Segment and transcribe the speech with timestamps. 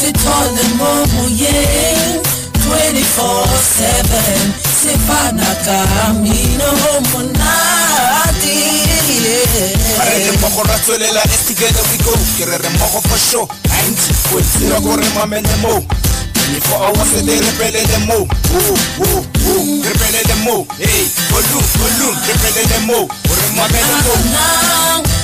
[0.00, 2.22] sithole moyeng
[2.62, 5.78] 24/7 sefana ka
[6.22, 6.70] mino
[7.12, 8.58] monate
[9.98, 13.46] Re re mmogo ra tswelela as together we go ke re re mmogo for sure.
[13.66, 15.82] 90 point zero ko re mamele mo.
[16.34, 18.18] 24 hours a day re pelele mo.
[18.54, 19.82] Woo, woo, woo.
[19.82, 20.66] re pelele mo.
[20.78, 22.18] Hey volume volume.
[22.26, 22.98] Re pelele mo.
[23.02, 24.14] O re mamele mo.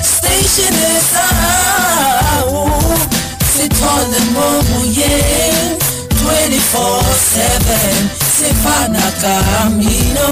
[0.02, 3.13] Station is out
[3.54, 5.78] sithole mo moyeng
[6.10, 9.34] 24/7 sefana ka
[9.70, 10.30] mino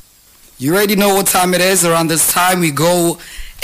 [0.59, 1.85] You already know what time it is.
[1.85, 3.19] Around this time, we go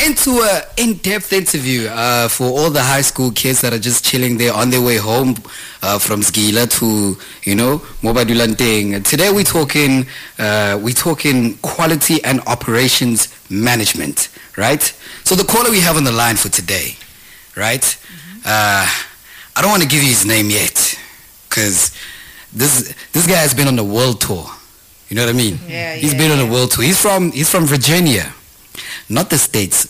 [0.05, 4.37] into a in-depth interview uh, for all the high school kids that are just chilling
[4.37, 5.37] there on their way home
[5.83, 7.17] uh, from Skila to,
[7.49, 9.05] you know, Mobadulanteng.
[9.05, 10.07] Today we're talking,
[10.41, 14.83] uh, we're talking quality and operations management, right?
[15.23, 16.97] So the caller we have on the line for today,
[17.57, 17.97] right?
[18.45, 18.87] Uh,
[19.59, 20.97] I don't want to give you his name yet,
[21.49, 21.91] because
[22.53, 24.47] this this guy has been on the world tour.
[25.09, 25.59] You know what I mean?
[25.67, 26.85] Yeah, He's yeah, been on a world tour.
[26.85, 28.33] He's from he's from Virginia,
[29.09, 29.89] not the states.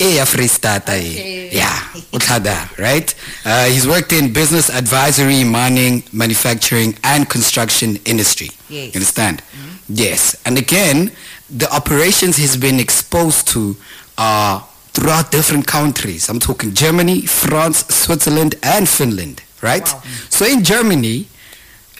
[0.00, 1.48] Eh, Freestata, eh.
[1.50, 1.72] Yeah,
[2.12, 3.12] Utlada, right?
[3.46, 8.50] Uh, he's worked in business advisory, mining, manufacturing, and construction industry.
[8.68, 8.94] Yes.
[8.94, 9.42] You understand?
[9.88, 10.36] Yes.
[10.44, 11.10] And again,
[11.50, 13.76] the operations he's been exposed to
[14.18, 16.28] are throughout different countries.
[16.28, 19.86] I'm talking Germany, France, Switzerland, and Finland, right?
[20.28, 21.28] So in Germany,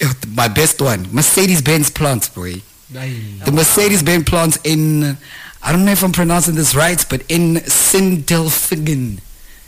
[0.00, 2.54] eh, my best one, Mercedes-Benz plants, boy.
[3.44, 5.16] The Mercedes-Benz plants in,
[5.62, 9.20] I don't know if I'm pronouncing this right, but in Sindelfingen.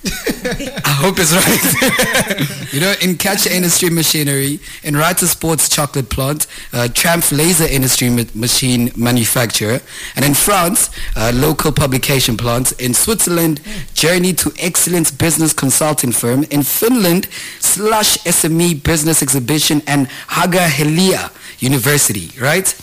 [0.02, 2.72] I hope it's right.
[2.72, 8.08] you know, in Kärcher Industry Machinery, in Ritter Sports Chocolate Plant, uh, Trumpf Laser Industry
[8.08, 9.80] ma- Machine Manufacturer,
[10.16, 12.72] and in France, uh, local publication plants.
[12.72, 13.60] In Switzerland,
[13.92, 16.44] Journey to Excellence Business Consulting Firm.
[16.44, 22.74] In Finland, Slush SME Business Exhibition and Haaga-Helia University, right?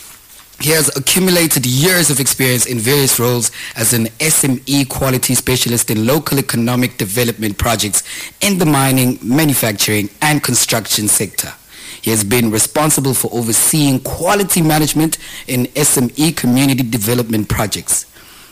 [0.59, 6.07] He has accumulated years of experience in various roles as an SME quality specialist in
[6.07, 8.01] local economic development projects
[8.41, 11.53] in the mining, manufacturing, and construction sector.
[12.01, 18.05] He has been responsible for overseeing quality management in SME community development projects.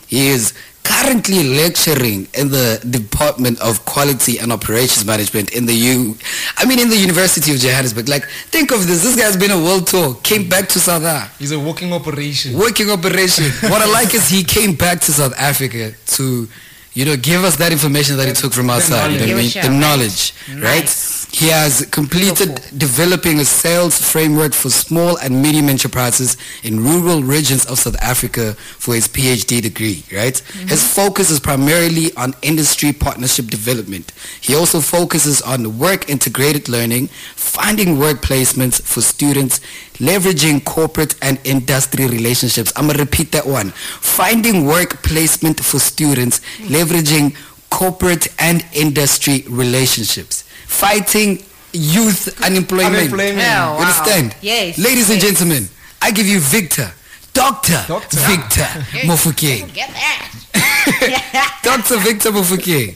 [0.08, 0.54] He is
[0.86, 6.16] currently lecturing in the Department of Quality and Operations Management in the U,
[6.58, 8.08] I mean in the University of Johannesburg.
[8.08, 8.24] Like,
[8.54, 9.04] think of this.
[9.04, 12.58] This guy's been a world tour, came back to South Africa He's a walking operation.
[12.58, 13.46] working operation.
[13.72, 16.48] what I like is he came back to South Africa to,
[16.94, 19.12] you know, give us that information that he took from outside.
[19.12, 19.50] You know Give what I a mean?
[19.50, 20.80] shout, The knowledge, right?
[20.86, 21.25] Nice.
[21.32, 27.66] He has completed developing a sales framework for small and medium enterprises in rural regions
[27.66, 30.34] of South Africa for his PhD degree, right?
[30.34, 30.68] Mm-hmm.
[30.68, 34.14] His focus is primarily on industry partnership development.
[34.40, 39.60] He also focuses on work integrated learning, finding work placements for students,
[39.96, 42.72] leveraging corporate and industry relationships.
[42.76, 43.72] I'm going to repeat that one.
[43.72, 46.74] Finding work placement for students, mm-hmm.
[46.74, 47.36] leveraging
[47.70, 50.44] corporate and industry relationships.
[50.68, 51.44] Fighting
[51.74, 52.96] youth unemployment.
[52.96, 53.38] Unemployment.
[53.38, 53.80] Yeah, wow.
[53.80, 54.36] understand?
[54.42, 55.68] Yes, Ladies and gentlemen,
[56.02, 56.92] I give you Victor.
[57.34, 57.84] Dr.
[57.88, 58.18] Doctor.
[58.18, 58.64] Victor
[59.08, 59.74] Mofuke.
[59.74, 60.32] Get that.
[61.64, 61.98] Dr.
[61.98, 62.96] Victor Mofuke.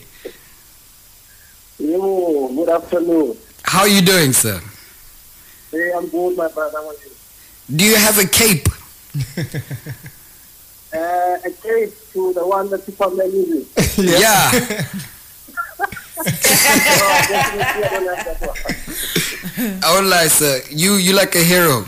[1.79, 3.37] Yo, good afternoon.
[3.63, 4.61] How are you doing, sir?
[5.71, 6.77] Hey, I'm good, my brother.
[6.77, 7.11] How are you?
[7.75, 8.67] Do you have a cape?
[10.93, 13.97] Uh, a case to the one that Superman uses.
[13.97, 14.51] Yeah.
[16.19, 19.79] Definitely, I don't have that one.
[19.83, 20.61] I won't lie, sir.
[20.69, 21.85] You you like a hero.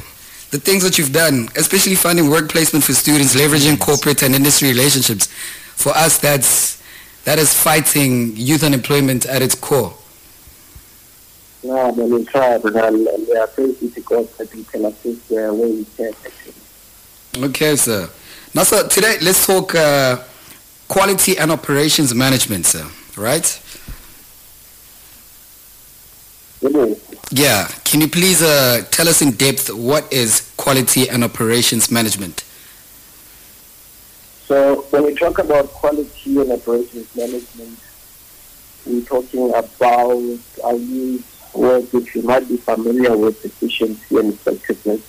[0.52, 4.70] The things that you've done, especially finding work placement for students, leveraging corporate and industry
[4.70, 5.28] relationships.
[5.76, 6.82] For us, that's
[7.26, 9.94] that is fighting youth unemployment at its core.
[11.64, 15.30] No, but we try, but I'll, we are praising to God that we can assist
[15.30, 16.14] where we can.
[16.26, 17.44] actually.
[17.44, 18.10] Okay, sir.
[18.54, 20.22] Now, sir, today let's talk uh,
[20.90, 22.86] quality and operations management, sir.
[23.16, 23.62] Right?
[26.62, 26.98] Know,
[27.32, 27.70] Yeah.
[27.86, 32.44] Can you please uh, tell us in depth what is quality and operations management?
[34.48, 37.80] So when we talk about quality and operations management,
[38.86, 45.02] we're talking about, I'll use words which you might be familiar with, efficiency and effectiveness,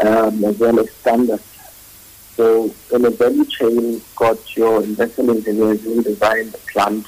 [0.00, 1.51] um, as well as standards.
[2.42, 7.06] So in a value chain, got your investment engineers who design the plant,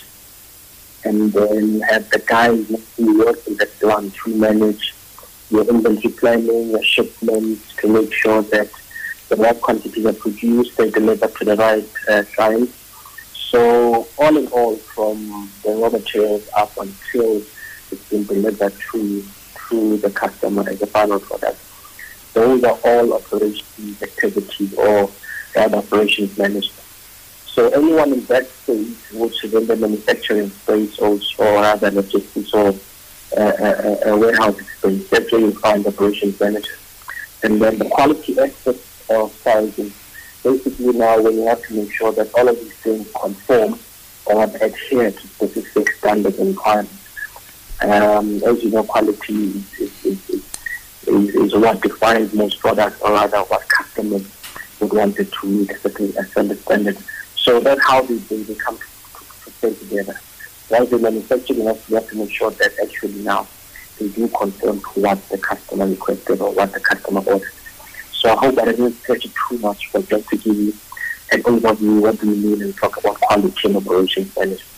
[1.02, 2.64] and then you have the guys
[2.96, 4.94] who work in the plant who manage
[5.50, 8.70] your inventory planning, your shipments to make sure that
[9.28, 12.72] the right quantities are produced, they deliver to the right uh, clients.
[13.50, 17.42] So all in all, from the raw materials up until
[17.90, 19.26] it's been delivered to
[19.69, 21.58] to the customer as a final product.
[22.34, 25.10] Those are all operations activities or
[25.56, 26.81] other operations management.
[27.47, 32.53] So anyone in that space, which is in the manufacturing space also, or other logistics
[32.53, 32.75] or
[33.37, 36.75] uh, warehousing space, that's where you find operations manager.
[37.45, 38.81] And then the quality aspect
[39.11, 39.93] of sizing,
[40.43, 43.79] basically now when you have to make sure that all of these things conform
[44.27, 46.95] or adhere to specific standards and requirements.
[47.83, 50.45] Um, as you know, quality is, is, is,
[51.06, 54.27] is, is what defines most products or rather what customers
[54.92, 57.04] would to meet a certain, a certain standard.
[57.44, 60.20] So that's how they, they, they come to, to, together.
[60.69, 63.48] While the manufacturing has we have to make sure that actually now
[63.98, 67.52] they do conform to what the customer requested or what the customer ordered.
[68.22, 70.81] So I hope that I didn't stretch it too much, but just to give you
[71.32, 74.74] an overview what do we mean and talk about quality and operations management.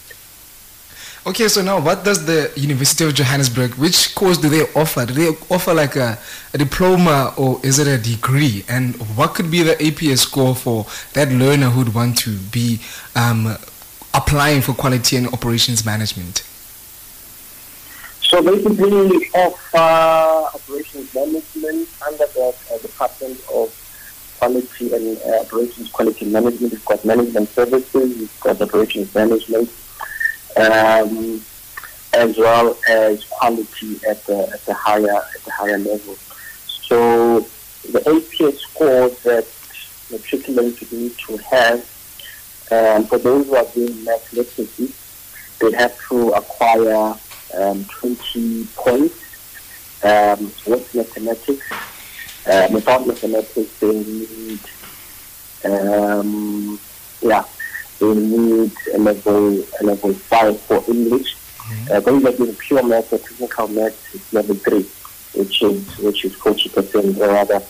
[1.26, 5.05] Okay, so now what does the University of Johannesburg, which course do they offer?
[5.05, 6.17] Do they offer like a,
[6.55, 8.64] a diploma or is it a degree?
[8.69, 12.78] And what could be the APS score for that learner who'd want to be
[13.17, 13.56] um,
[14.14, 16.44] applying for quality and operations management?
[18.23, 23.75] So basically, we offer operations management under the uh, Department of
[24.38, 26.70] Quality and uh, Operations Quality Management.
[26.73, 29.69] We've got management services, we've got operations management,
[30.56, 31.42] um,
[32.12, 36.16] as well as quality at the at the higher at the higher level.
[36.66, 37.40] So
[37.90, 39.46] the APS scores that
[40.10, 41.84] matriculants need to have
[42.70, 44.92] um, for those who are doing math literacy,
[45.60, 47.14] they have to acquire
[47.54, 49.14] um, 20 points
[50.02, 51.64] um, with mathematics.
[52.44, 54.60] Uh, without mathematics, they need,
[55.64, 56.78] um,
[57.20, 57.44] yeah,
[57.98, 61.34] they need a level, a level 5 for English.
[61.34, 61.93] Mm-hmm.
[61.93, 64.82] Uh, are doing pure math or technical math is level 3,
[65.34, 67.62] which is, which is 40% or rather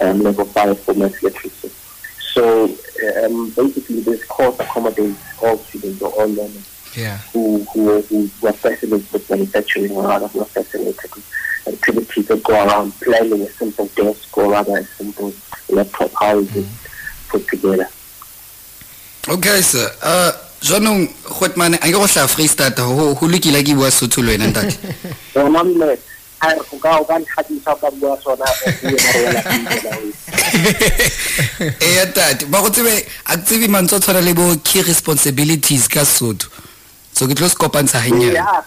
[0.00, 1.70] um, level 5 for math literacy.
[2.32, 2.76] So
[3.22, 7.18] um, basically, this course accommodates all students or all learners Yeah.
[7.32, 11.24] who, who, who were fascinated with manufacturing or rather who are fascinated with
[11.66, 15.34] activities that go around planning a simple desk or rather a simple
[15.68, 16.66] laptop, how is it
[17.28, 17.88] put together.
[19.28, 19.90] Okay sir.
[20.02, 20.32] Uh
[20.64, 24.46] jwanong gotmane a ke go tlha freestata go go lokile ke bua sotho le wena
[24.48, 24.76] ntate?
[25.34, 25.96] Bona mme,
[26.70, 28.44] go ka o ka ntlhatisa ka bua sona
[31.80, 36.04] ee tate ba go tsebe a tsebe mantse o tshwana le bo key responsibilities ka
[36.04, 36.48] sotho.
[37.12, 38.62] So ke tlo se kopantsha gannyane Ya,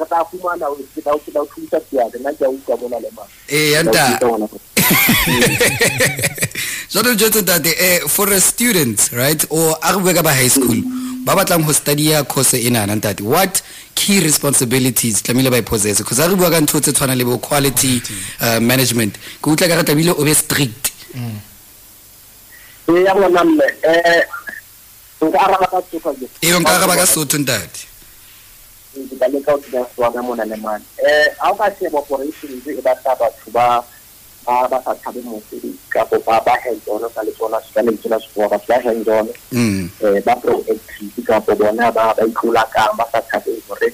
[6.89, 10.47] jalo jetse tate um for a student right or a re bue ka ba high
[10.49, 10.81] school
[11.25, 13.61] ba batlang go studia course e nanang tate what
[13.97, 15.97] key responsibilities tlamehile ba e possess?
[15.97, 18.01] Because a re bua ka ntho tse tshwana le bo quality
[18.39, 19.17] uh, management.
[19.41, 20.91] Ke utlwa ka re tlamehile o be strict.
[22.87, 24.23] Eh, ya bona mme, eh,
[25.21, 25.81] nka araba ka
[26.19, 26.27] je.
[26.43, 27.87] ee nka araba ka sotho ntate.
[28.93, 30.85] Ke ka leka o tsenya swana mona le mane.
[31.03, 33.83] Um ga o ka sheba operations e batla batho ba
[34.47, 37.91] ba ba sa tshabe mosebetsi kapo ba ba hands on ka le tsona ka le
[37.99, 39.83] tsona sekgowa batho ba hands on mm.
[40.03, 43.89] um ba proactive kapo bona ba ba itlola kang ba sa tshabeng hore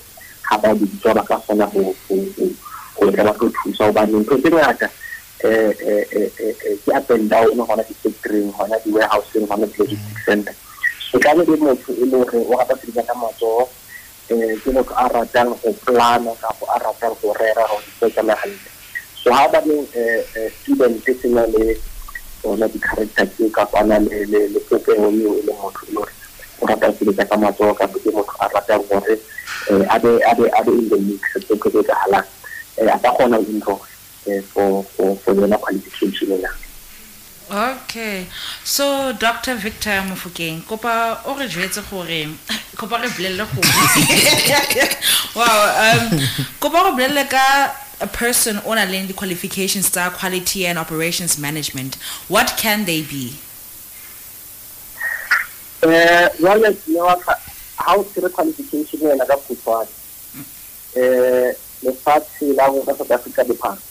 [0.47, 2.57] ha ba bitswa ba ka kgona ho ho- ho-
[3.01, 4.87] ho tla ba tlo thusa hobane ntho tse ngata
[5.43, 5.73] um
[6.85, 10.53] ke up and down hona di-factoryng hona di-warehouseng hona di-logistic center
[11.09, 13.65] so ka be le motho e le hore o rata sebetsa ka matsoho
[14.29, 16.31] um ke motho a ratang go plana
[19.23, 21.75] so ha ba le um student se le
[22.43, 24.49] ona di-character kapana le le-
[27.37, 28.49] motho o rata ka ke motho a
[29.71, 33.11] um a be in the mix um a ka
[34.53, 35.15] for for
[35.57, 36.45] qualification
[37.51, 38.27] okay.
[38.63, 42.27] So dr victor mofokeng kopa o re jwetse gore
[42.75, 43.61] kopa re bolelele go
[45.39, 46.19] wow um
[46.59, 51.95] kopa re bolelele ka a person o na leng di-qualifications tsa quality and operations management
[52.27, 53.39] what can they be?
[55.81, 57.33] Eh, jwale ne wa ka
[57.77, 59.91] ha o tshire qualification ena ka kgutshwane
[60.95, 63.81] um lefatshe la rona south africa lephara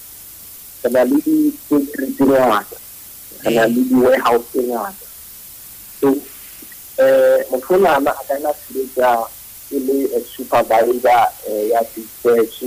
[0.84, 2.76] re na le di-factory tse ngata
[3.44, 5.06] re na le di-warehouse tse ngata
[6.00, 9.10] so um motho onana a ka nna sebetsa
[9.72, 11.28] e le a supervisor
[11.72, 12.60] ya dispatch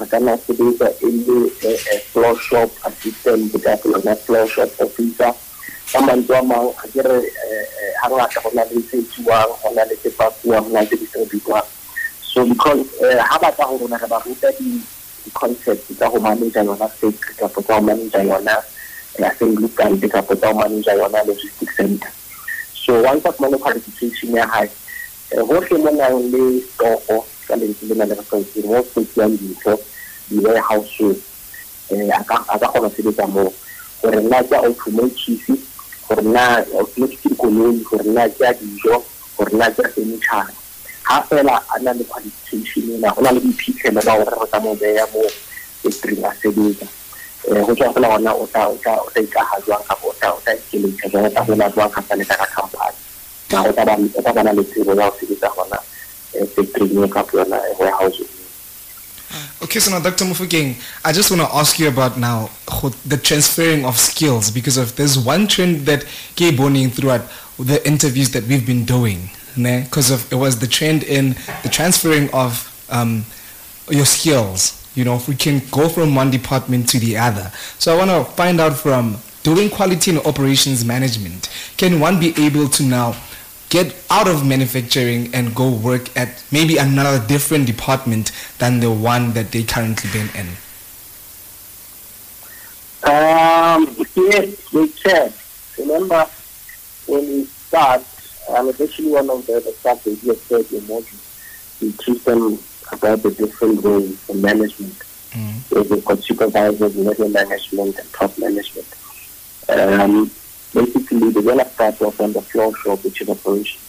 [0.00, 4.70] a ka nna sebetsa e le eh, eh, floor shop assistant kapo yona floor shop
[4.80, 5.32] officer.
[5.92, 7.20] Ka mantswe a mang a ke re
[8.02, 10.86] ga ngata go na le tse etsiwang go na le tse pakuwang go na le
[10.86, 11.68] tse distributlwang
[12.32, 14.08] so because eh, ha ba tla go rona re
[14.58, 14.80] di
[15.24, 18.56] di-concept tsa go manage yona factory kapo tsa go manage yona
[19.18, 22.08] eh, assembly plant manage yona logistic center.
[22.74, 26.64] So once a fumane qualification ya eh, hohle mo nang le
[27.52, 29.72] ka lentswe le re tlwaetseng mo fetiang dintho
[30.32, 31.20] di-warehouse
[31.92, 33.52] um a ka kgona sebetsa moo
[34.00, 35.52] gore nna ke automotive
[36.08, 39.04] gore nna automotive dikoloi gore nna ke a dijo
[39.36, 40.54] gore nna ke a fenitšhara
[41.04, 44.58] ga fela a na le qualification ena go na le boiphitlhelo ba gore re tla
[44.64, 45.22] mo beya mo
[45.84, 46.88] factoryng a sebetsa
[47.52, 51.30] um go tswa fela gona o tla ikaga jwang kapa o tla ikeletsa jwang o
[51.30, 52.96] tla gola jwang kapa le ka ka company
[53.52, 53.72] na o
[54.22, 55.78] tla bana le tsebo ya go sebetsa gona
[59.62, 60.24] Okay, so now, Dr.
[60.24, 60.74] Mofokeng,
[61.04, 62.50] I just want to ask you about now
[63.06, 67.22] the transferring of skills because of there's one trend that came burning throughout
[67.58, 71.30] the interviews that we've been doing, because of it was the trend in
[71.62, 73.24] the transferring of um,
[73.88, 74.78] your skills.
[74.94, 77.50] You know, if we can go from one department to the other.
[77.78, 81.48] So I want to find out from doing quality and operations management,
[81.78, 83.16] can one be able to now
[83.72, 89.32] get out of manufacturing and go work at maybe another different department than the one
[89.32, 90.46] that they currently been in?
[93.04, 95.32] Um, yes, we can.
[95.78, 96.26] Remember,
[97.06, 98.04] when we start,
[98.50, 102.58] um, especially one of the, the stuff that you said in module, we teach them
[102.92, 105.02] about the different roles in management.
[105.30, 105.60] Mm.
[105.70, 108.86] So we've got supervisors, middle management, and top management.
[109.70, 110.30] Um,
[110.72, 113.80] basically, the I start was the floor shop, which is operation.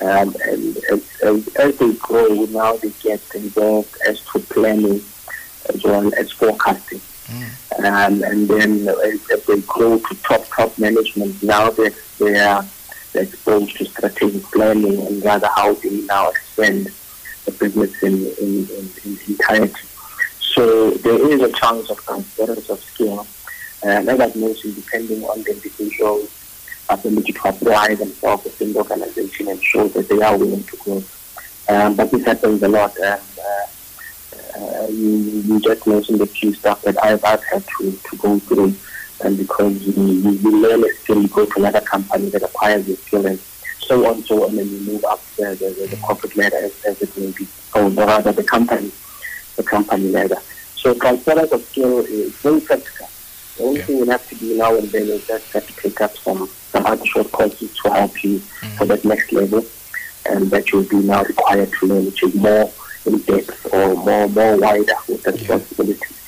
[0.00, 5.02] Um, and as, as, as they grow, now they get involved as to planning
[5.72, 7.00] as well as forecasting.
[7.78, 12.64] Um, and then as, as they grow to top top management, now they they are
[13.14, 16.92] exposed to strategic planning and rather how they now expand
[17.44, 19.86] the business in in, in, in entirety.
[20.40, 23.26] So there is a chance of transference of skill,
[23.84, 26.30] and as I've depending on the individual's
[26.88, 31.04] ability to apply themselves within the organization and show that they are willing to grow.
[31.68, 32.96] Um, but this happens a lot.
[32.98, 33.66] And, uh,
[34.56, 38.38] uh, you, you just mentioned a few stuff that I've, I've had to, to go
[38.38, 38.74] through.
[39.22, 42.86] And because you, you, you learn a skill, you go to another company that acquires
[42.86, 43.38] your skill, and
[43.78, 47.00] so on, so on, and you move up the, the, the, corporate ladder as, as
[47.00, 48.90] it may be, or rather the company,
[49.56, 50.38] the company ladder.
[50.74, 53.08] So transference of skill is very practical.
[53.56, 56.00] The only thing you have to do now and then is just have to pick
[56.00, 58.40] up some, some other short courses to help you
[58.78, 59.64] for that next level,
[60.26, 62.70] and that you'll be now required to learn, which is more
[63.06, 66.20] in depth or more more wider with the responsibilities.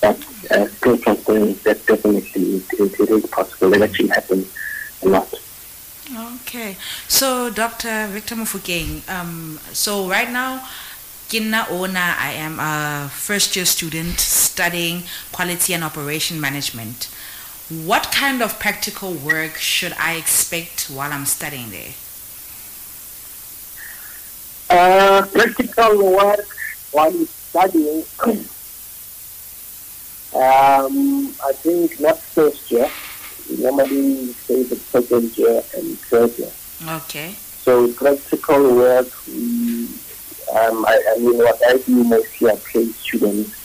[0.00, 0.18] But
[0.50, 3.74] uh, skill transference, that definitely it, it, it is possible.
[3.74, 4.52] It actually happens
[5.02, 5.32] a lot.
[6.16, 6.76] Okay.
[7.06, 8.08] So, Dr.
[8.08, 10.66] Victor Mofokeng, um, so right now,
[11.30, 17.04] Kinna Ona, I am a first year student studying quality and operation management.
[17.68, 21.94] What kind of practical work should I expect while I'm studying there?
[24.70, 26.48] Uh, practical work
[26.90, 28.02] while studying,
[30.34, 32.90] um, I think not first year.
[33.56, 36.50] Normally, say the second year and third year.
[37.04, 37.36] Okay.
[37.62, 39.69] So practical work, we,
[40.52, 43.56] um, I, I mean, what I do mostly, I place students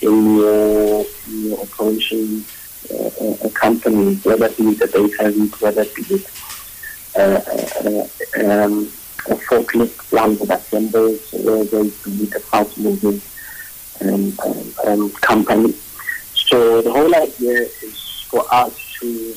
[0.00, 2.46] in your, in your operations
[2.90, 6.24] uh, uh, company, whether it be the data week, whether it be
[7.16, 8.08] uh, uh,
[8.40, 8.92] uh, um,
[9.26, 13.22] a forklift plant that assembles, whether it be the fast moving
[14.00, 15.74] um, um, um, company.
[16.48, 19.36] So the whole idea is for us to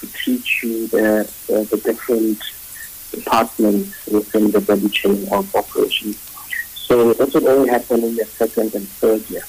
[0.00, 2.38] to teach you the, the, the different
[3.12, 6.16] departments within the value chain of operations.
[6.74, 9.44] So that will only happen in the second and third year,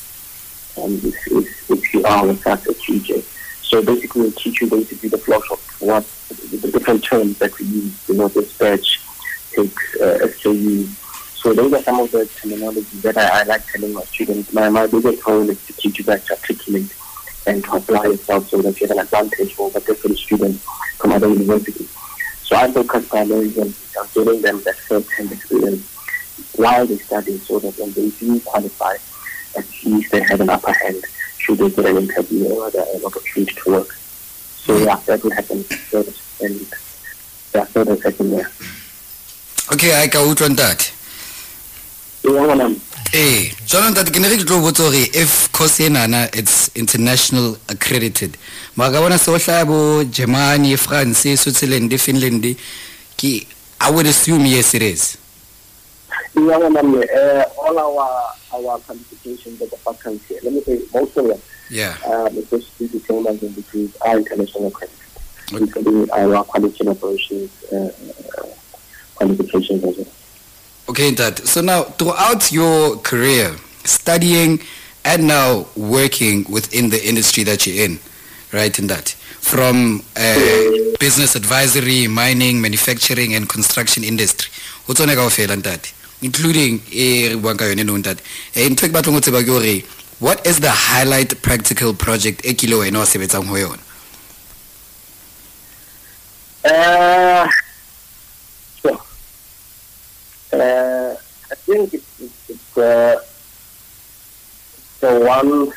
[0.77, 3.23] um, if, if, if you are with us at GJ.
[3.61, 7.57] So basically, we'll teach you basically the flow of what the, the different terms that
[7.57, 9.01] we use, you know, dispatch,
[9.51, 10.85] takes, uh, SKU.
[11.41, 14.53] So those are some of the terminology that I, I like telling my students.
[14.53, 16.93] My, my biggest goal is to teach you guys to articulate
[17.45, 20.63] and to apply yourself so that you have an advantage over different students
[20.97, 21.93] from other universities.
[22.53, 25.87] So I focus primarily on on giving them that first-hand experience
[26.55, 28.93] while they study so that when they do qualify,
[29.57, 31.03] at least they have an upper hand
[31.39, 33.91] should they get an interview or an opportunity to work.
[34.65, 36.61] So yeah, that will happen first and
[37.55, 38.47] yeah, third and second year.
[39.73, 42.31] okay a ka utlwa ntate Yeah, well, um, ee jona ntate ke ne re
[44.39, 48.37] ke tlo botsa gore if course enana it's international accredited
[48.75, 52.45] mara ka bona se go hlaya bo germany france switzerland finland
[53.79, 55.17] i would assume yes it is
[56.35, 61.37] Yeah, uh, all our our qualifications at the faculty, let me say most of them,
[61.69, 61.93] Yeah.
[62.09, 64.97] um, especially diplomas and degrees, are international accredited,
[65.51, 67.75] including our quality operations uh,
[68.37, 68.47] uh,
[69.13, 70.07] qualifications as well.
[70.89, 71.39] Okay, Dad.
[71.39, 74.59] So now, throughout your career, studying
[75.05, 77.99] and now working within the industry that you're in,
[78.51, 79.09] right, in that,
[79.39, 80.39] from uh,
[80.99, 84.51] business advisory, mining, manufacturing, and construction industry,
[84.85, 86.79] what's on ntate including
[89.19, 89.83] tseba ke hore
[90.19, 93.43] what is the highlight practical project e kile wena wa sebetsang.
[100.53, 101.15] Uh,
[101.51, 103.19] I think it's, it's, it's uh,
[104.99, 105.71] the one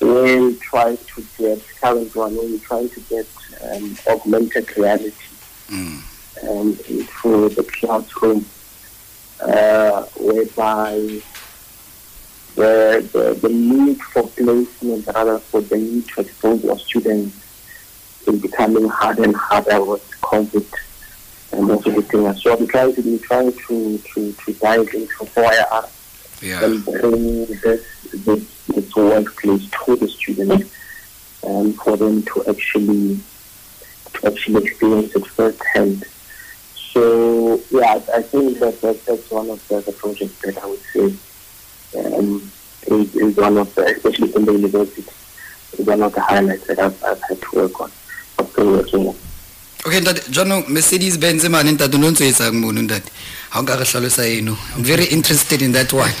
[0.00, 3.26] where we try to get, current one, where we try to get
[3.70, 5.12] um, augmented reality
[5.68, 6.00] mm.
[6.48, 8.46] um, through the classroom,
[9.42, 11.20] uh, whereby
[12.54, 17.36] the, the, the need for placement, rather for the need to expose our students
[18.26, 20.66] is becoming harder and harder with COVID
[21.52, 21.90] and also
[22.26, 22.42] us.
[22.42, 25.84] So I'm trying to be trying to, to, to dive into where
[26.42, 30.74] yeah and bring this, this, this workplace to the students
[31.42, 33.20] and for them to actually
[34.14, 36.04] to actually experience it firsthand.
[36.74, 40.66] So yeah, I I think that, that that's one of the, the projects that I
[40.66, 41.14] would say
[41.98, 42.50] um,
[42.86, 45.04] is, is one of the, especially in the university,
[45.78, 47.90] is one of the highlights that I've, I've had to work on.
[48.56, 49.16] Working on.
[49.86, 53.10] Okay ntate jaanong mercedes benz mane ntate no ntse o etsang mono ntate
[53.52, 56.14] ga o nka re tlhalosa eno i'm very interested in that one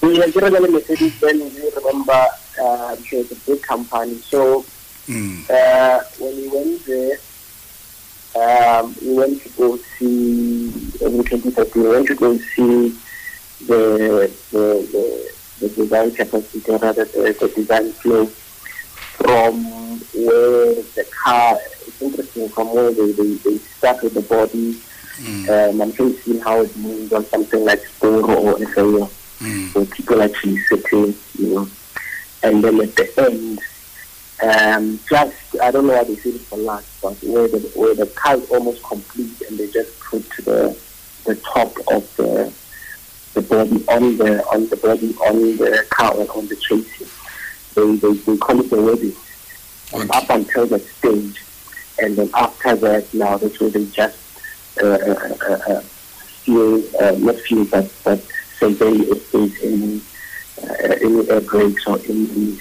[0.00, 2.12] Yeah, I remember Mercedes-Benz, you remember,
[2.62, 4.14] uh, it's a big company.
[4.18, 4.64] So
[5.08, 5.50] mm.
[5.50, 7.18] uh, when we went there,
[8.38, 10.66] um, we went to go see,
[11.00, 12.96] in 2013, we went to go see
[13.66, 19.64] the, the, the, the design capacity, rather the, the design flow from
[20.14, 21.58] where the car,
[22.00, 24.76] interesting, from where they, they, they start with the body,
[25.20, 25.48] Mm.
[25.70, 29.74] um, I'm sure you've seen how it moves on something like Sporo or FAO Mm.
[29.74, 31.70] where people actually sitting, you know.
[32.42, 33.58] And then at the end,
[34.42, 37.94] um, just I don't know why they say it for last, but where the where
[37.96, 40.80] the car is almost complete and they just put the
[41.26, 42.54] the top of the
[43.34, 47.10] the body on the on the body on the car or on the chassis.
[47.74, 49.16] They they, they call it the wedding.
[49.92, 50.18] And Okay.
[50.18, 51.36] up until that stage,
[52.00, 54.16] and then after that, now that's where they just
[54.82, 55.82] uh, uh, uh, uh,
[57.00, 58.20] uh, not feel, but, but
[58.58, 60.00] survey if there's in
[61.02, 62.58] any air brakes or uh, any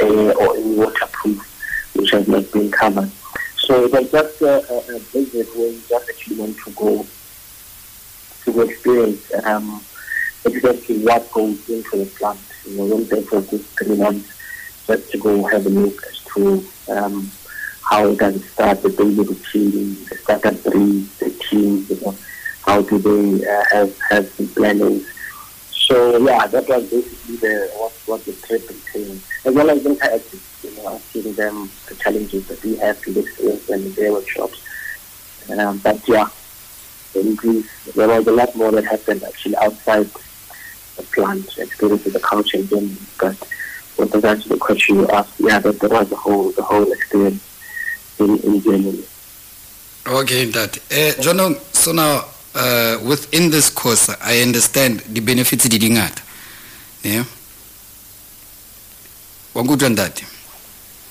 [0.00, 3.10] air or any waterproof which has not been covered.
[3.58, 7.06] So was just a, a, a visit where we just actually want to go
[8.44, 9.82] to experience um,
[10.44, 12.40] exactly what goes into the plant.
[12.66, 14.28] You know, went there for just three months
[14.86, 17.30] just to go have a look as to um,
[17.88, 22.16] how does it start, the daily routine, the startup brief, the team, you know,
[22.62, 25.06] how do they uh, have, have some plannings.
[25.70, 29.20] So yeah, that was basically the what, what the trip entailed.
[29.44, 33.68] As well as interacting, you know, asking them the challenges that we have to experience
[33.68, 34.62] in their workshops.
[35.50, 36.28] Um, but yeah,
[37.14, 40.08] in Greece, there was a lot more that happened actually outside
[40.96, 42.90] the plant, experience the culture in general.
[43.18, 43.36] But
[43.98, 46.90] with regards to the question you asked, yeah, that there was the whole the whole
[46.90, 47.42] experience
[48.18, 49.04] in, in Germany.
[50.06, 50.78] Okay, that.
[50.92, 52.24] Uh, John, so now
[52.54, 56.22] uh, within this course, I understand the benefits di dingata.
[57.02, 57.24] Yeah.
[59.54, 60.26] Wa nkutlwa ntate?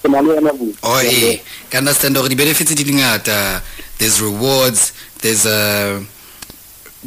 [0.03, 0.77] Ke na le yona buka.
[0.83, 1.39] Oh, eh.
[1.69, 3.61] Ka understand di benefits di dingata.
[3.97, 6.03] There's rewards, there's uh,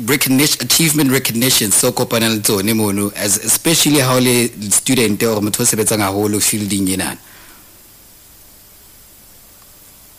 [0.07, 5.65] recognition, achievement recognition so kopana le tsone mono as especially o le student or motho
[5.65, 7.19] sebetsang haholo fielding enana.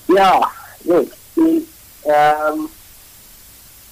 [0.10, 0.42] Yeah,
[0.86, 1.68] look, see,
[2.10, 2.72] um,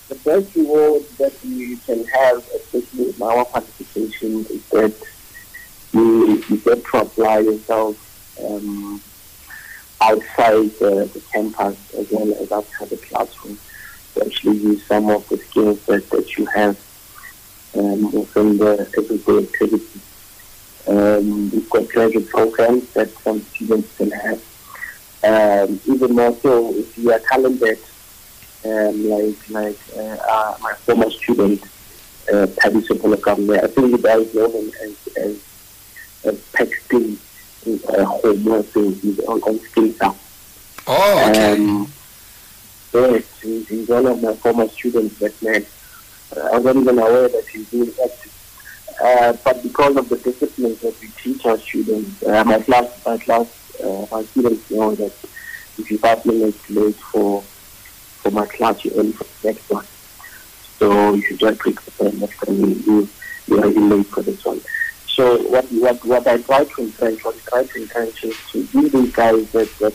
[0.07, 4.93] the best reward that you can have, especially in our participation, is that
[5.91, 7.97] you, you get to apply yourself
[8.43, 9.01] um,
[10.01, 13.59] outside the, the campus as well as outside the classroom
[14.13, 16.77] to actually use some of the skills that, that you have
[17.73, 20.01] um, within the everyday activities.
[20.87, 24.41] Um, we've got graduate programs that some students can have
[25.25, 27.79] um, even more so if you are talented,
[28.63, 31.63] um, like like uh, uh, my former student,
[32.31, 35.43] uh, Paddy Sopolokam, I think you guys know him as as,
[36.25, 37.17] as texting
[37.89, 40.15] uh, homework he's on, on Skeem Saam.
[40.87, 41.53] Oh, okay.
[41.53, 41.91] Um,
[42.93, 45.65] yes, he's, he's one of my former students that man.
[46.35, 48.31] Uh, I wasn't even aware that he's doing acting.
[49.03, 53.17] Uh, but because of the disciplines that we teach our students, uh, my class, my
[53.17, 53.47] class,
[53.83, 55.15] uh, my students know that
[55.77, 57.47] if you five minutes late for
[58.23, 59.87] for my class, you're early for the next one.
[60.81, 63.13] So you should just prepare next time you you
[63.47, 64.61] you are late for this one.
[65.15, 68.63] So what what what I try to encourage, what I try to encourage is to
[68.73, 69.93] give these guys that that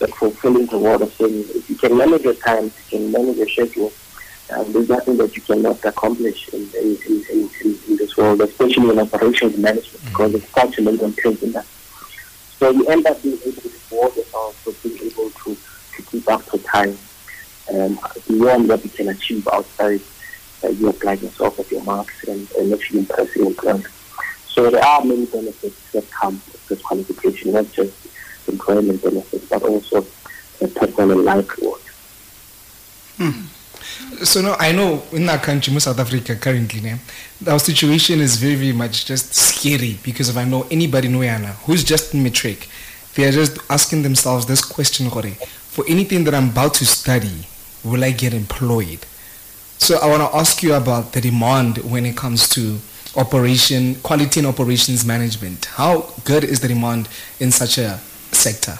[0.00, 3.12] that fulfilling the word of saying if you can manage your time, if you can
[3.12, 3.94] manage your schedule,
[4.54, 8.90] um, there's nothing that you cannot accomplish in in, in, in, in, this world, especially
[8.90, 11.66] in operations management, because it's such a labor intensive that.
[12.58, 15.58] So you end up being able to reward yourself for being able to,
[15.96, 16.98] to keep up to time
[17.72, 20.00] um, beyond what you can achieve outside
[20.64, 23.84] uh, you applying yourself at your marks and, and actually impressing employers.
[24.54, 27.92] So there are many benefits that come with this qualification, not just
[28.48, 30.10] employment benefits, but also
[30.62, 31.82] a personal life reward.
[34.24, 36.94] So now I know in our country, in South Africa currently,
[37.46, 41.52] our situation is very, very much just scary because if I know anybody in Guyana
[41.64, 42.68] who's just in matric,
[43.14, 47.46] they are just asking themselves this question, for anything that I'm about to study,
[47.84, 49.00] will I get employed?
[49.78, 52.78] So I want to ask you about the demand when it comes to
[53.16, 55.66] operation, quality and operations management.
[55.66, 57.08] How good is the demand
[57.40, 57.98] in such a
[58.32, 58.78] sector?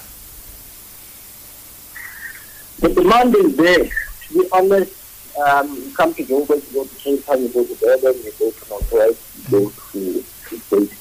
[2.79, 3.91] The demand is there.
[4.33, 4.93] Be honest,
[5.39, 8.51] um, come to Joburg, you go to Cape Town, you go to Durban, we go
[8.51, 10.93] to Northwest, we go to, to State.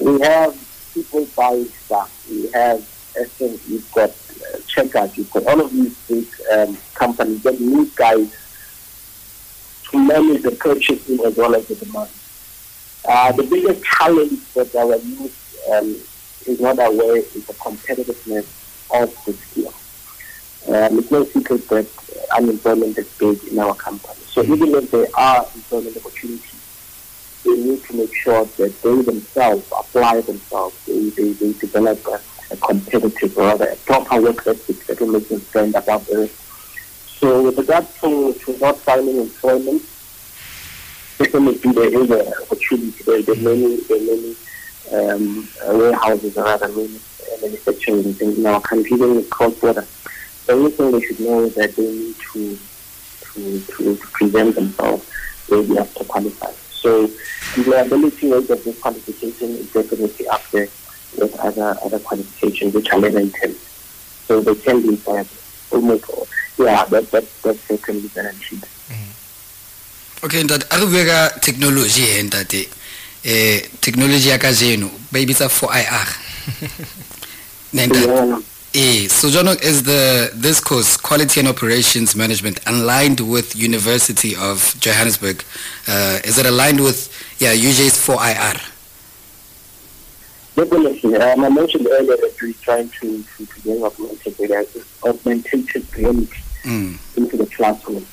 [0.00, 2.26] We have people buying stuff.
[2.30, 2.80] We have
[3.14, 7.94] SM, we've got uh, checkers, we've got all of these big um, companies that need
[7.96, 8.30] guys
[9.90, 12.10] to manage the purchasing as well as the demand.
[13.08, 15.96] Uh, the biggest challenge that our youth um,
[16.46, 18.46] is not aware is the competitiveness
[18.92, 19.72] of the skill.
[20.68, 21.86] Um, it's no secret that
[22.36, 24.20] unemployment is big in our company.
[24.26, 26.42] So even if there are employment opportunities,
[27.44, 30.74] they need to make sure that they themselves apply themselves.
[30.86, 35.12] They, they, they develop a, a competitive or rather a proper work ethic that will
[35.12, 36.34] make them stand above the rest.
[37.20, 39.82] So with regard to, to not finding employment,
[41.18, 43.02] definitely there is an opportunity.
[43.04, 44.36] There, are many, there are many
[44.92, 46.98] um, warehouses or rather many
[47.40, 49.86] manufacturing things in our country, even cross border.
[50.46, 52.58] The only thing they should know is that they need to
[53.34, 55.08] to, to, to present themselves
[55.48, 56.50] where they have to qualify.
[56.70, 57.06] So
[57.56, 60.68] the liability rate of this qualification is definitely up there
[61.18, 63.58] with other other qualifications which are labor intense.
[64.26, 65.72] So they can be employable.
[65.72, 66.26] Almost all.
[66.58, 68.64] Yeah, that, that, that's certainly guaranteed.
[70.24, 72.68] okay ntate a re bue ka technology he ntate
[73.22, 76.08] eh technology ya kajeno ba e bitsa 4IR
[78.78, 84.74] Eh, so Jono, is the this course quality and operations management aligned with University of
[84.80, 85.42] Johannesburg?
[85.88, 87.08] Uh, is it aligned with
[87.38, 88.60] yeah UJ's 4IR?
[90.56, 91.16] Definitely.
[91.16, 94.82] Um, I mentioned earlier that we're trying to, to, to bring augmented reality
[96.66, 96.98] Mm.
[97.16, 98.04] into the classroom.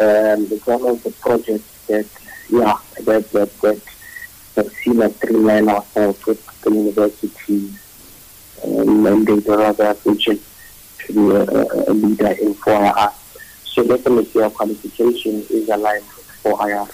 [0.00, 2.06] Um, it's one of the projects that,
[2.50, 3.80] yeah, that, that, that,
[4.56, 7.78] that seen us streamline ourselves with the universities
[8.64, 10.40] um, and they rather vision
[11.06, 13.12] to be a, a, a leader in 4IR.
[13.64, 16.90] So definitely our qualification is aligned with 4IR.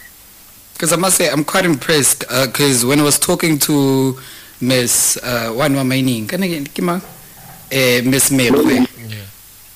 [0.74, 4.18] Because I must say I'm quite impressed because when I was talking to
[4.60, 7.02] Miss uh, Wanwa Mining, can I get Kima?
[7.70, 8.86] Eh, Miss Mekwe.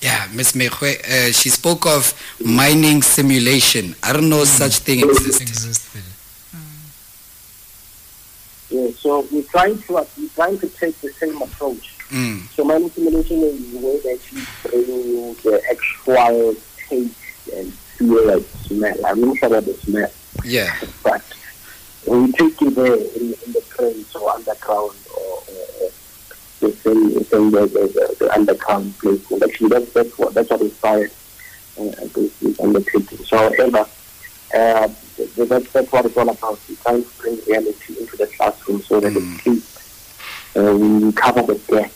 [0.01, 3.95] Yeah, Miss Mekwe, uh, she spoke of mining simulation.
[4.01, 5.41] I don't know such thing exists.
[5.41, 6.03] Existed.
[8.69, 11.95] Yeah, so we're trying to we're trying to take the same approach.
[12.09, 12.47] Mm.
[12.55, 16.55] So my simulation is the way that you bring you the actual
[16.87, 17.15] taste
[17.53, 19.05] and feel and smell.
[19.05, 20.11] I'm not sure about the smell,
[20.43, 20.75] Yeah.
[21.03, 21.23] but
[22.07, 25.43] we take you there in, in the trains or underground or,
[25.81, 25.89] or
[26.61, 30.49] within, within the, same the, the, the underground place, and actually that's, that's what that's
[30.49, 31.11] what inspired
[31.79, 33.17] uh, this, this undertaking.
[33.25, 33.85] So however,
[34.55, 36.59] uh, th- th- that's, that's what it's all about.
[36.69, 39.39] We try trying to bring reality into the classroom so that Mm.
[39.39, 39.67] at least
[40.55, 41.91] uh, we cover the gap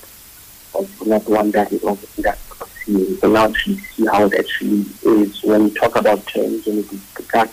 [0.76, 2.38] of not one that is over that
[2.86, 2.96] see.
[2.96, 5.44] We can actually see how it actually is.
[5.44, 6.84] When we talk about terms and we
[7.18, 7.50] discuss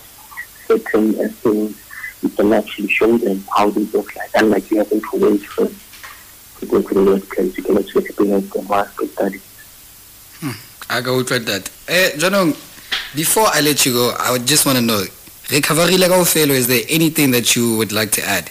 [0.67, 1.77] certain uh, things,
[2.23, 4.31] we can actually show them how they look like.
[4.35, 8.53] Unlike you having to wait for to go to the workplace, you can actually experience
[8.53, 9.41] them while they study.
[10.93, 11.71] I go with that.
[11.87, 12.51] Eh, Jonong,
[13.15, 15.05] before I let you go, I would just want to know,
[15.53, 18.51] recovery level failure, is there anything that you would like to add?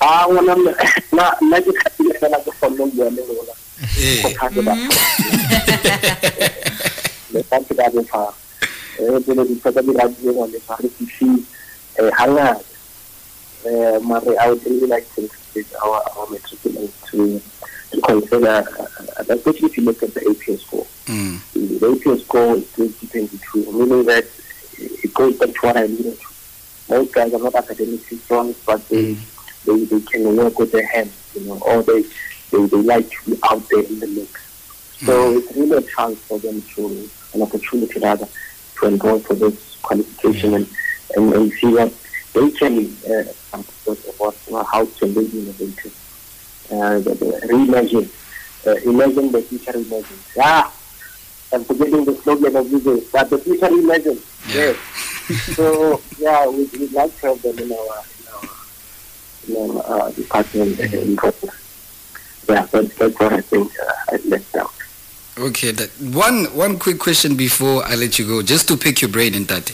[0.00, 0.54] Ah, bueno,
[1.12, 3.54] na na ke khatile fela ke follow yone lona.
[3.98, 4.22] Eh.
[4.22, 4.74] Go thata ba.
[7.32, 8.34] Le tsantshe ka bofa.
[8.98, 11.28] eh pele di tsaka di radio ngwane sa re fifi
[11.98, 12.60] eh hangata
[13.64, 17.40] eh mare I would really like to encourage our our matriculants to
[17.92, 21.40] to consider uh, especially if you look at the APS score Mm.
[21.80, 24.26] the APS score is 2022 meaning that
[24.82, 26.26] it goes back to what I alluded to
[26.88, 29.16] most guys are not academically strong but they
[29.64, 32.04] they, they can work with their hands you know or they
[32.52, 34.40] they, they like to be out there in the mix.
[35.04, 38.28] So it's really a chance for them to, an opportunity rather,
[38.78, 40.68] to enroll for this qualification and,
[41.16, 41.92] and, and see what
[42.34, 45.98] they can uh, about uh, how to live innovative.
[46.70, 47.00] Uh,
[47.48, 48.08] reimagine,
[48.66, 50.18] uh, imagine the future imagine.
[50.40, 50.72] Ah,
[51.52, 54.18] I'm forgetting the slogan of this, but the future imagine.
[54.48, 54.76] Yes.
[55.56, 58.02] so, yeah, we, we'd like to have them in our,
[59.48, 60.80] in our, in our uh, department.
[60.80, 61.34] uh, in Ghana.
[62.48, 64.70] Yeah, that's, that's what I think uh, I left out.
[65.38, 69.10] Okay, that one one quick question before I let you go, just to pick your
[69.10, 69.70] brain in that.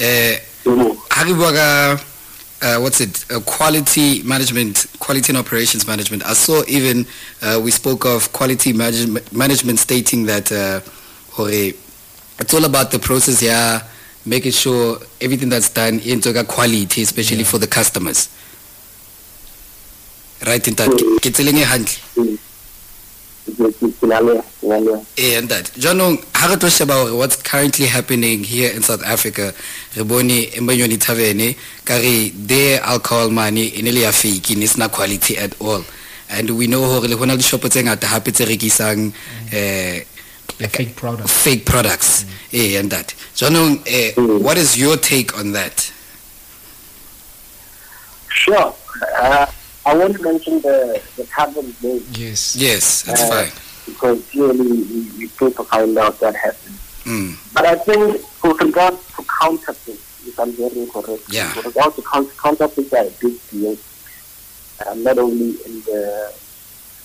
[0.00, 0.96] Uh, Mhm.
[1.10, 2.04] ha re bua ka,
[2.62, 3.24] uh, what's it?
[3.30, 6.24] Uh, quality management, quality and operations management.
[6.24, 7.06] I saw even
[7.42, 10.50] uh, we spoke of quality management, management stating that
[11.38, 11.72] uh,
[12.40, 13.80] it's all about the process here,
[14.26, 18.28] making sure everything that's done into quality, especially for the customers.
[20.44, 20.90] Right in that.
[21.22, 21.96] Ke tseleng e hantle.
[22.16, 22.36] Mm.
[23.44, 25.70] Ke- ke- ke na le- ke na le- Eh, and that.
[25.78, 29.54] Jaanong ha re tlo sheba hore what's currently happening here in South Africa
[29.96, 34.54] re bone Enyobeni Tavern ka re their alcohol money e ne le ya fake e
[34.56, 35.84] ne sena quality at all
[36.28, 39.12] and we know hore le hona le shopo tse ngata hape tse rekisang
[39.52, 40.04] eh
[40.58, 41.28] The fake product.
[41.28, 44.40] fake products eh and that So, eh, Mm.
[44.40, 45.90] what is your take on that
[48.28, 48.74] Sure.
[49.18, 49.46] Uh,
[49.86, 52.56] I want to mention the, the carbon name Yes.
[52.56, 53.52] yes that's Uh, fine
[53.86, 56.78] because clearly we, we need to find out what happened.
[57.04, 57.36] mm.
[57.52, 61.54] But I think with regard to counterfeit, if I'm hearing correct, Yeah.
[61.56, 63.76] with regard to count- counterfeit are a big deal,
[64.86, 66.32] uh, not only in the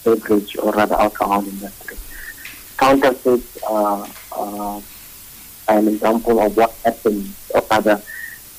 [0.05, 1.97] beverage or rather alcohol industry.
[2.79, 4.81] Counterfeits are, are
[5.67, 8.01] an example of what happened, or rather,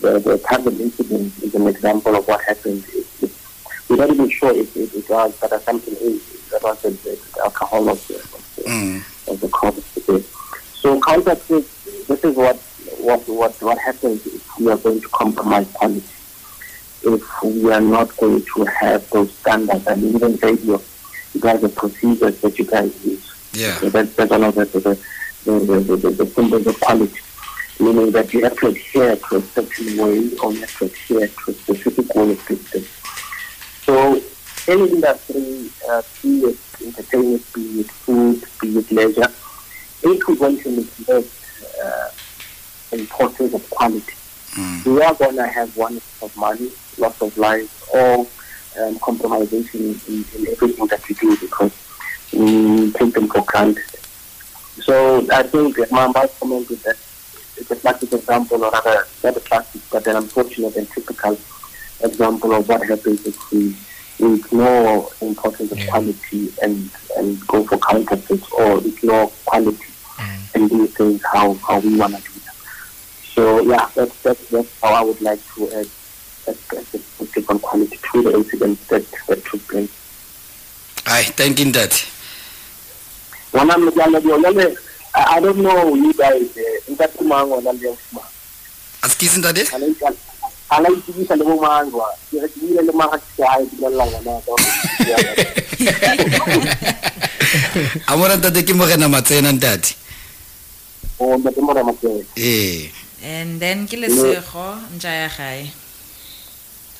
[0.01, 2.85] the, the carbon incident is an example of what happened.
[2.95, 3.31] It, it,
[3.89, 7.19] we're not even sure if it, it was, but something is, that was the, the
[7.45, 9.03] alcohol of the, of the, Mm.
[9.27, 9.83] of the cause.
[10.83, 11.65] So counterfeit,
[12.09, 12.57] this is what
[12.99, 16.05] what what what happens if we are going to compromise quality.
[17.03, 20.81] If we are not going to have those standards and even radio,
[21.33, 23.30] you guys the procedures that you guys use.
[23.53, 24.99] Yeah So that, that's of the the,
[25.45, 27.21] the, the, the, the symbols of quality.
[27.79, 31.29] Meaning that you have to adhere to a certain way or you have to adhere
[31.29, 32.87] to a specific way of things.
[33.87, 34.23] So
[34.69, 39.35] any industry, uh, be it entertainment, be it food, be it leisure,
[40.03, 41.29] if we want to neglect
[41.85, 42.09] uh,
[42.93, 44.15] importance of quality,
[44.57, 44.85] Mm.
[44.85, 48.27] we are going to have one of money, loss of lives, or
[48.81, 51.71] um, compromisation in, in everything that we do because
[52.33, 53.85] we take them for granted.
[54.83, 56.97] So I think my, my comment is that
[57.57, 61.39] it's a classic example, or rather, not a classic, but an unfortunate and typical
[62.03, 63.77] example of what happens if we,
[64.19, 70.55] we ignore the importance of quality and, and go for counterfeits or ignore quality mm.
[70.55, 72.55] and do things how, how we want to do them.
[73.35, 75.87] So, yeah, that's, that's, that's how I would like to add
[76.47, 79.91] a perspective on quality to the incident that, that took place.
[81.07, 81.93] ai thanking that
[83.53, 84.77] One of the
[85.13, 88.23] I I don't know you guys, uh, nka tumang ona le fuma.
[89.03, 89.67] askisi ntate
[90.71, 92.07] Ala itibisa le mo mangwa.
[92.31, 94.55] Ke re tsile le mara tsa ai di la ngwana ka.
[98.07, 99.97] a mona ntate ke morena matsena ntate
[101.19, 102.25] O mbe mo ra matse.
[102.37, 102.89] eh
[103.25, 105.73] and then ke lesego ntja ya gae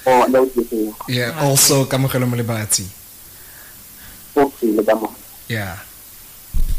[0.07, 0.65] O la utse.
[1.09, 1.29] Yeah.
[1.31, 1.47] Okay.
[1.47, 2.89] Also, Kamukelo Mulibati.
[4.35, 5.15] O ke le damo.
[5.49, 5.77] Yeah.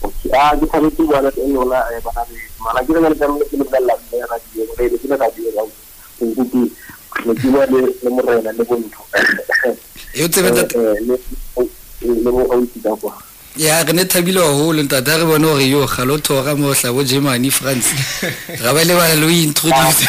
[0.02, 0.32] Okay.
[0.34, 2.36] Ah, di kare tu wala e no la e ba re.
[2.60, 5.42] Mana ke re damo le le la le ra di e le le la di
[5.48, 5.62] e la.
[6.18, 6.72] Ke di
[7.26, 9.06] le di wa le le mo rena le bonto.
[10.14, 11.20] e o tsebe ntate Eh le
[12.02, 13.14] le mo o itse da kwa.
[13.56, 17.04] ya re ne thabile haholo ntate ha re bone hore yo galo thoga mohla bo
[17.04, 17.94] germany france
[18.58, 20.08] ga ba lebala le o introduce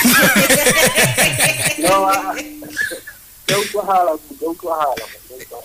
[1.83, 2.33] No, ah,
[3.47, 5.05] ke utlwahala, ke utlwahala.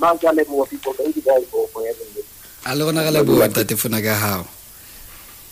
[0.02, 2.27] Ma ka le mo people ka di guys go go having this.
[2.68, 4.46] A le gona ga leboa ntate fona ka gago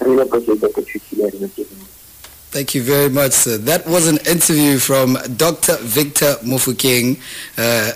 [0.02, 1.86] Really appreciate the opportunity that you're giving me.
[2.52, 3.58] Thank you very much, sir.
[3.58, 5.78] That was an interview from Dr.
[5.82, 7.18] Victor Mofokeng
[7.58, 7.92] uh,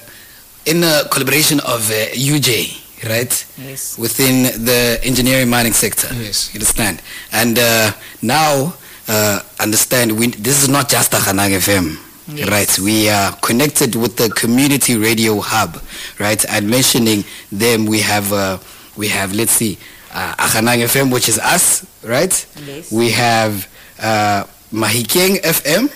[0.65, 3.45] in a collaboration of uh, UJ, right?
[3.57, 6.07] yes Within the engineering mining sector.
[6.15, 6.53] Yes.
[6.53, 7.01] You understand?
[7.33, 8.73] And uh, now
[9.09, 11.97] uh, understand, we, this is not just Akhanang FM.
[12.31, 12.47] Yes.
[12.47, 15.81] Right, we are connected with the community radio hub,
[16.19, 16.43] right?
[16.47, 18.59] And mentioning them, we have, uh,
[18.99, 19.77] we have, let's see,
[20.13, 22.35] uh, Akhanang FM, which is us, right?
[22.67, 22.91] Yes.
[22.91, 23.65] We have
[23.97, 24.43] uh,
[24.75, 25.87] Mahikeng FM.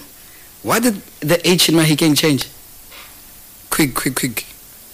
[0.63, 2.48] Why did the H in Mahikeng change?
[3.70, 4.46] Quick, quick, quick.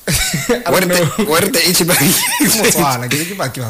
[0.65, 2.57] What did, the, what did the H in Mahikeng change?
[2.65, 3.61] Motswana, ke ke ba- ke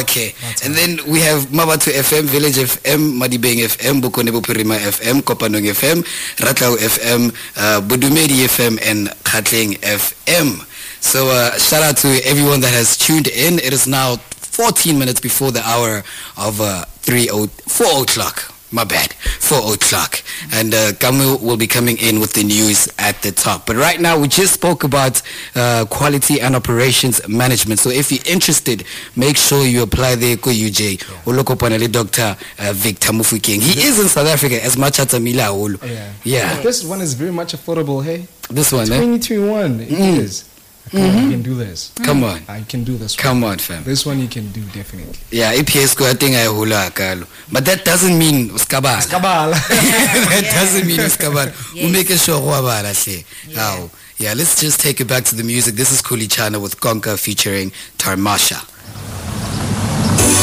[0.00, 0.32] Okay.
[0.64, 6.00] And then we have Mabatu FM, Village FM, Madibeng FM, Bokone Bophirima FM, Kopanong FM,
[6.40, 7.28] Ratlau FM,
[7.60, 10.64] uh, Budumedi FM, and Khatleng FM.
[11.04, 13.58] So uh, shout out to everyone that has tuned in.
[13.58, 16.02] It is now 14 minutes before the hour
[16.38, 18.50] of uh, 3 o- 4 o'clock.
[18.72, 20.22] My bad, 4 o'clock.
[20.52, 23.66] And uh, Gamu will be coming in with the news at the top.
[23.66, 25.20] But right now, we just spoke about
[25.54, 27.78] uh, quality and operations management.
[27.80, 28.82] So if you're interested,
[29.14, 30.98] make sure you apply there ko UJ.
[31.26, 32.34] Ulo kopana le Dr.
[32.58, 33.60] Uh, Victor Mofokeng.
[33.62, 35.78] He is in South Africa as much as Amila Ulu.
[35.86, 36.12] Yeah.
[36.24, 36.60] Yeah.
[36.62, 38.26] This one is very much affordable, hey?
[38.50, 38.98] This one, eh?
[38.98, 40.16] 2021, it Mm.
[40.18, 40.50] is.
[40.90, 41.42] Come on, you can mm-hmm.
[41.42, 41.92] do this.
[42.04, 42.42] Come on.
[42.46, 43.22] I can do this one.
[43.22, 43.82] Come on, fam.
[43.84, 45.18] This one you can do, definitely.
[45.30, 47.26] Yeah, EPS ko ating ay hula akalo.
[47.50, 49.00] But that doesn't mean uskabala.
[49.08, 49.50] Kabal.
[50.30, 51.52] that doesn't mean uskabala.
[51.74, 51.90] Yes.
[51.90, 53.24] Umeke sure wabala hle.
[53.56, 53.90] How?
[54.18, 55.74] Yeah, let's just take it back to the music.
[55.74, 58.60] This is Kuli Chana with Gonka featuring Tarmasha.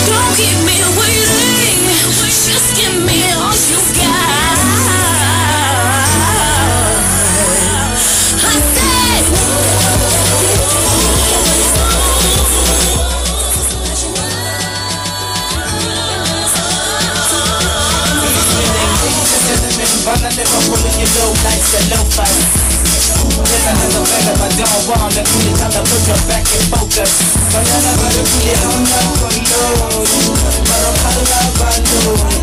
[0.08, 1.62] Don't keep me waiting.
[2.52, 5.21] Just give me all you got.
[20.62, 22.54] Never pulling your low nights and low fights.
[23.50, 26.46] Then I had a better, but don't want to really time to put your back
[26.54, 27.12] in focus.
[27.50, 30.06] But Mañana para que le hung up con low.
[30.66, 32.42] Pero para la bando.